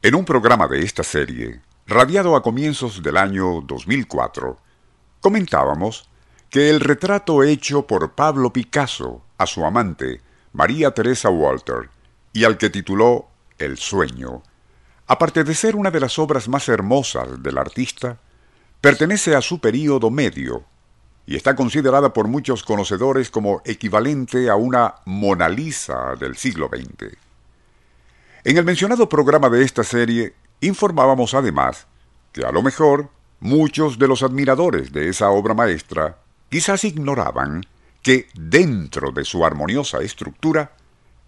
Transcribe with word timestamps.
En 0.00 0.14
un 0.14 0.24
programa 0.24 0.68
de 0.68 0.84
esta 0.84 1.02
serie, 1.02 1.60
radiado 1.84 2.36
a 2.36 2.42
comienzos 2.44 3.02
del 3.02 3.16
año 3.16 3.62
2004, 3.62 4.56
comentábamos 5.18 6.08
que 6.50 6.70
el 6.70 6.78
retrato 6.78 7.42
hecho 7.42 7.84
por 7.84 8.12
Pablo 8.12 8.52
Picasso 8.52 9.22
a 9.38 9.46
su 9.46 9.64
amante, 9.64 10.20
María 10.52 10.92
Teresa 10.92 11.30
Walter, 11.30 11.90
y 12.32 12.44
al 12.44 12.58
que 12.58 12.70
tituló 12.70 13.26
El 13.58 13.76
sueño, 13.76 14.44
aparte 15.08 15.42
de 15.42 15.56
ser 15.56 15.74
una 15.74 15.90
de 15.90 15.98
las 15.98 16.16
obras 16.20 16.48
más 16.48 16.68
hermosas 16.68 17.42
del 17.42 17.58
artista, 17.58 18.20
pertenece 18.80 19.34
a 19.34 19.40
su 19.40 19.60
período 19.60 20.10
medio 20.10 20.62
y 21.26 21.34
está 21.34 21.56
considerada 21.56 22.12
por 22.12 22.28
muchos 22.28 22.62
conocedores 22.62 23.30
como 23.30 23.62
equivalente 23.64 24.48
a 24.48 24.54
una 24.54 24.94
Mona 25.06 25.48
Lisa 25.48 26.14
del 26.14 26.36
siglo 26.36 26.70
XX. 26.72 27.27
En 28.48 28.56
el 28.56 28.64
mencionado 28.64 29.10
programa 29.10 29.50
de 29.50 29.62
esta 29.62 29.84
serie 29.84 30.32
informábamos 30.62 31.34
además 31.34 31.86
que 32.32 32.46
a 32.46 32.50
lo 32.50 32.62
mejor 32.62 33.10
muchos 33.40 33.98
de 33.98 34.08
los 34.08 34.22
admiradores 34.22 34.90
de 34.90 35.10
esa 35.10 35.28
obra 35.28 35.52
maestra 35.52 36.16
quizás 36.48 36.82
ignoraban 36.84 37.66
que 38.00 38.26
dentro 38.32 39.12
de 39.12 39.26
su 39.26 39.44
armoniosa 39.44 39.98
estructura, 39.98 40.72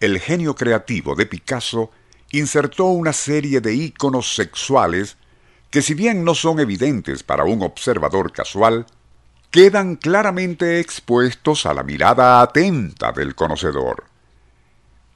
el 0.00 0.18
genio 0.18 0.54
creativo 0.54 1.14
de 1.14 1.26
Picasso 1.26 1.90
insertó 2.30 2.86
una 2.86 3.12
serie 3.12 3.60
de 3.60 3.74
íconos 3.74 4.34
sexuales 4.34 5.18
que 5.68 5.82
si 5.82 5.92
bien 5.92 6.24
no 6.24 6.34
son 6.34 6.58
evidentes 6.58 7.22
para 7.22 7.44
un 7.44 7.60
observador 7.60 8.32
casual, 8.32 8.86
quedan 9.50 9.96
claramente 9.96 10.80
expuestos 10.80 11.66
a 11.66 11.74
la 11.74 11.82
mirada 11.82 12.40
atenta 12.40 13.12
del 13.12 13.34
conocedor. 13.34 14.09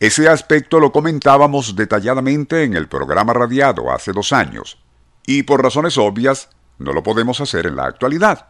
Ese 0.04 0.28
aspecto 0.28 0.80
lo 0.80 0.92
comentábamos 0.92 1.76
detalladamente 1.76 2.64
en 2.64 2.74
el 2.74 2.88
programa 2.88 3.32
radiado 3.32 3.90
hace 3.90 4.12
dos 4.12 4.34
años, 4.34 4.76
y 5.24 5.44
por 5.44 5.62
razones 5.62 5.96
obvias 5.96 6.50
no 6.78 6.92
lo 6.92 7.02
podemos 7.02 7.40
hacer 7.40 7.64
en 7.66 7.76
la 7.76 7.86
actualidad. 7.86 8.48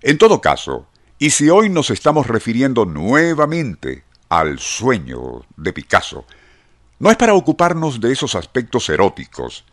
En 0.00 0.16
todo 0.16 0.40
caso, 0.40 0.86
y 1.18 1.28
si 1.28 1.50
hoy 1.50 1.68
nos 1.68 1.90
estamos 1.90 2.26
refiriendo 2.26 2.86
nuevamente 2.86 4.04
al 4.30 4.58
sueño 4.58 5.44
de 5.58 5.74
Picasso, 5.74 6.24
no 7.00 7.10
es 7.10 7.18
para 7.18 7.34
ocuparnos 7.34 8.00
de 8.00 8.12
esos 8.12 8.34
aspectos 8.34 8.88
eróticos, 8.88 9.66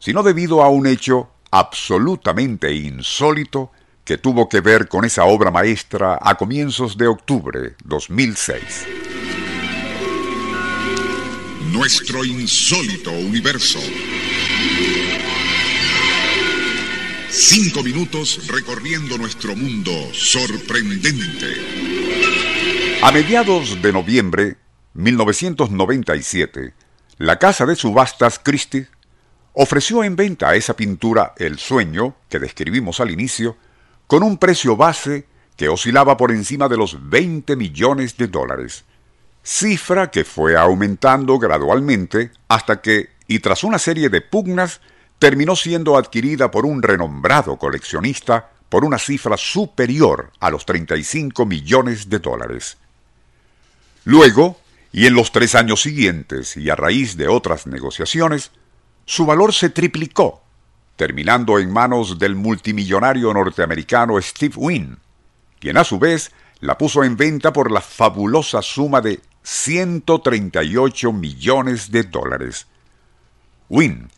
sino 0.00 0.24
debido 0.24 0.64
a 0.64 0.68
un 0.68 0.88
hecho 0.88 1.28
absolutamente 1.52 2.74
insólito 2.74 3.70
que 4.04 4.18
tuvo 4.18 4.48
que 4.48 4.60
ver 4.60 4.88
con 4.88 5.04
esa 5.04 5.26
obra 5.26 5.52
maestra 5.52 6.18
a 6.20 6.34
comienzos 6.34 6.98
de 6.98 7.06
octubre 7.06 7.76
2006. 7.84 9.13
Nuestro 11.74 12.24
insólito 12.24 13.10
universo. 13.10 13.80
Cinco 17.28 17.82
minutos 17.82 18.46
recorriendo 18.46 19.18
nuestro 19.18 19.56
mundo 19.56 19.90
sorprendente. 20.12 21.52
A 23.02 23.10
mediados 23.10 23.82
de 23.82 23.92
noviembre 23.92 24.56
1997, 24.92 26.74
la 27.18 27.40
casa 27.40 27.66
de 27.66 27.74
subastas 27.74 28.38
Christie 28.38 28.86
ofreció 29.52 30.04
en 30.04 30.14
venta 30.14 30.54
esa 30.54 30.76
pintura 30.76 31.34
El 31.36 31.58
sueño 31.58 32.14
que 32.28 32.38
describimos 32.38 33.00
al 33.00 33.10
inicio 33.10 33.56
con 34.06 34.22
un 34.22 34.38
precio 34.38 34.76
base 34.76 35.26
que 35.56 35.68
oscilaba 35.68 36.16
por 36.16 36.30
encima 36.30 36.68
de 36.68 36.76
los 36.76 37.10
20 37.10 37.56
millones 37.56 38.16
de 38.16 38.28
dólares, 38.28 38.84
cifra 39.44 40.10
que 40.10 40.24
fue 40.24 40.56
aumentando 40.56 41.38
gradualmente 41.38 42.32
hasta 42.48 42.80
que, 42.80 43.10
y 43.28 43.38
tras 43.38 43.62
una 43.62 43.78
serie 43.78 44.08
de 44.08 44.22
pugnas, 44.22 44.80
terminó 45.18 45.54
siendo 45.54 45.96
adquirida 45.96 46.50
por 46.50 46.66
un 46.66 46.82
renombrado 46.82 47.56
coleccionista 47.58 48.50
por 48.68 48.84
una 48.84 48.98
cifra 48.98 49.36
superior 49.36 50.32
a 50.40 50.50
los 50.50 50.66
35 50.66 51.46
millones 51.46 52.08
de 52.08 52.18
dólares. 52.18 52.78
Luego, 54.04 54.58
y 54.92 55.06
en 55.06 55.14
los 55.14 55.30
tres 55.30 55.54
años 55.54 55.82
siguientes 55.82 56.56
y 56.56 56.70
a 56.70 56.74
raíz 56.74 57.16
de 57.16 57.28
otras 57.28 57.66
negociaciones, 57.66 58.50
su 59.04 59.26
valor 59.26 59.52
se 59.52 59.68
triplicó, 59.68 60.42
terminando 60.96 61.58
en 61.58 61.70
manos 61.70 62.18
del 62.18 62.34
multimillonario 62.34 63.32
norteamericano 63.32 64.20
Steve 64.20 64.54
Wynn, 64.56 64.98
quien 65.60 65.76
a 65.76 65.84
su 65.84 65.98
vez 65.98 66.32
la 66.60 66.78
puso 66.78 67.04
en 67.04 67.16
venta 67.16 67.52
por 67.52 67.70
la 67.70 67.80
fabulosa 67.80 68.62
suma 68.62 69.00
de 69.00 69.20
138 69.44 71.12
millones 71.12 71.92
de 71.92 72.02
dólares. 72.02 72.66
Wynn 73.68 74.10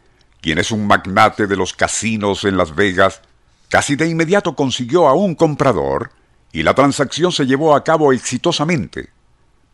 quien 0.46 0.58
es 0.58 0.70
un 0.70 0.86
magnate 0.86 1.48
de 1.48 1.56
los 1.56 1.72
casinos 1.72 2.44
en 2.44 2.56
Las 2.56 2.76
Vegas, 2.76 3.20
casi 3.68 3.96
de 3.96 4.08
inmediato 4.08 4.54
consiguió 4.54 5.08
a 5.08 5.14
un 5.14 5.34
comprador 5.34 6.12
y 6.52 6.62
la 6.62 6.72
transacción 6.72 7.32
se 7.32 7.46
llevó 7.46 7.74
a 7.74 7.82
cabo 7.82 8.12
exitosamente. 8.12 9.10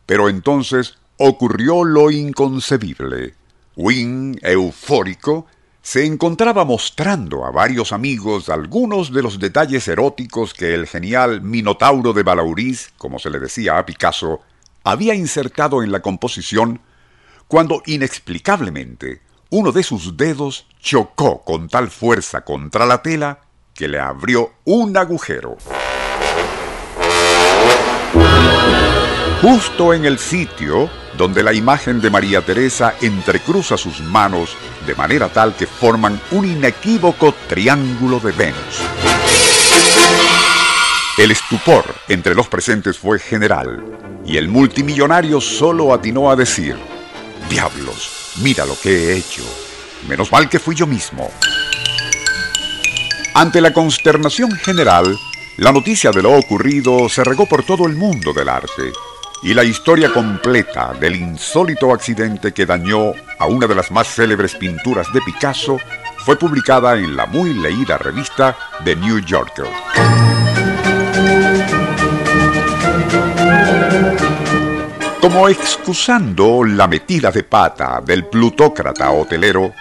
Pero 0.07 0.29
entonces 0.29 0.97
ocurrió 1.17 1.83
lo 1.83 2.09
inconcebible. 2.09 3.35
Wynne, 3.75 4.39
eufórico, 4.41 5.45
se 5.83 6.07
encontraba 6.07 6.65
mostrando 6.65 7.45
a 7.45 7.51
varios 7.51 7.93
amigos 7.93 8.49
algunos 8.49 9.13
de 9.13 9.21
los 9.21 9.37
detalles 9.37 9.87
eróticos 9.87 10.55
que 10.55 10.73
el 10.73 10.87
genial 10.87 11.41
Minotauro 11.41 12.13
de 12.13 12.23
Balaurís, 12.23 12.91
como 12.97 13.19
se 13.19 13.29
le 13.29 13.39
decía 13.39 13.77
a 13.77 13.85
Picasso, 13.85 14.41
había 14.83 15.15
insertado 15.15 15.83
en 15.83 15.91
la 15.91 16.01
composición, 16.01 16.81
cuando 17.47 17.81
inexplicablemente 17.85 19.21
uno 19.49 19.71
de 19.71 19.83
sus 19.83 20.17
dedos 20.17 20.65
chocó 20.79 21.43
con 21.43 21.69
tal 21.69 21.89
fuerza 21.89 22.41
contra 22.41 22.85
la 22.85 23.01
tela 23.01 23.41
que 23.73 23.87
le 23.87 23.99
abrió 23.99 24.53
un 24.65 24.97
agujero. 24.97 25.57
Justo 29.41 29.93
en 29.93 30.05
el 30.05 30.19
sitio 30.19 30.89
donde 31.17 31.43
la 31.43 31.53
imagen 31.53 32.01
de 32.01 32.09
María 32.09 32.41
Teresa 32.41 32.95
entrecruza 33.01 33.77
sus 33.77 33.99
manos 34.01 34.55
de 34.87 34.95
manera 34.95 35.29
tal 35.29 35.55
que 35.55 35.67
forman 35.67 36.19
un 36.31 36.45
inequívoco 36.45 37.33
triángulo 37.47 38.19
de 38.19 38.31
Venus. 38.31 38.81
El 41.17 41.29
estupor 41.29 41.83
entre 42.07 42.33
los 42.33 42.47
presentes 42.47 42.97
fue 42.97 43.19
general 43.19 44.12
y 44.25 44.37
el 44.37 44.47
multimillonario 44.47 45.41
solo 45.41 45.93
atinó 45.93 46.31
a 46.31 46.35
decir, 46.35 46.77
Diablos, 47.49 48.23
Mira 48.41 48.65
lo 48.65 48.75
que 48.79 48.89
he 48.89 49.17
hecho. 49.17 49.43
Menos 50.07 50.31
mal 50.31 50.49
que 50.49 50.59
fui 50.59 50.75
yo 50.75 50.87
mismo. 50.87 51.29
Ante 53.35 53.61
la 53.61 53.71
consternación 53.71 54.51
general, 54.51 55.17
la 55.57 55.71
noticia 55.71 56.11
de 56.11 56.23
lo 56.23 56.33
ocurrido 56.37 57.07
se 57.09 57.23
regó 57.23 57.45
por 57.45 57.63
todo 57.63 57.85
el 57.85 57.95
mundo 57.95 58.33
del 58.33 58.49
arte 58.49 58.91
y 59.43 59.53
la 59.53 59.63
historia 59.63 60.11
completa 60.11 60.93
del 60.99 61.15
insólito 61.15 61.93
accidente 61.93 62.53
que 62.53 62.65
dañó 62.65 63.13
a 63.37 63.45
una 63.45 63.67
de 63.67 63.75
las 63.75 63.91
más 63.91 64.07
célebres 64.07 64.55
pinturas 64.55 65.11
de 65.13 65.21
Picasso 65.21 65.77
fue 66.17 66.37
publicada 66.37 66.95
en 66.95 67.15
la 67.15 67.25
muy 67.25 67.53
leída 67.53 67.97
revista 67.97 68.57
The 68.83 68.95
New 68.95 69.19
Yorker. 69.19 69.67
Como 75.23 75.47
excusando 75.47 76.65
la 76.65 76.85
metida 76.85 77.31
de 77.31 77.43
pata 77.43 78.01
del 78.05 78.25
plutócrata 78.25 79.09
hotelero, 79.11 79.73